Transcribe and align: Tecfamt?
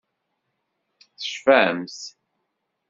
Tecfamt? 1.19 1.95